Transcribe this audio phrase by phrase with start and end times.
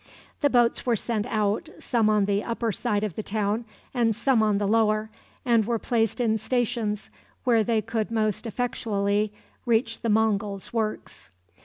[0.39, 4.41] The boats were sent out, some on the upper side of the town and some
[4.41, 5.11] on the lower,
[5.45, 7.11] and were placed in stations
[7.43, 9.31] where they could most effectually
[9.63, 11.29] reach the Mongul works.